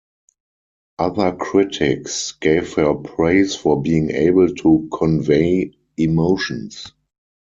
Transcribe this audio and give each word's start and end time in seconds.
Other 0.97 1.31
critics 1.33 2.31
gave 2.31 2.73
her 2.73 2.95
praise 2.95 3.55
for 3.55 3.83
being 3.83 4.09
able 4.09 4.47
to 4.51 4.89
convey 4.91 5.73
emotions. 5.95 6.91